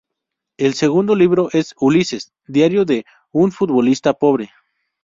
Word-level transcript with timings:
El 0.57 0.73
segundo 0.73 1.13
libro 1.13 1.49
es 1.53 1.75
"Ulises: 1.79 2.33
diario 2.47 2.85
de 2.85 3.05
un 3.31 3.51
futbolista 3.51 4.13
pobre". 4.15 4.49